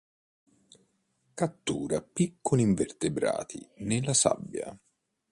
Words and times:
Cattura 1.35 2.01
piccoli 2.01 2.63
invertebrati 2.63 3.63
nella 3.81 4.15
sabbia. 4.15 4.75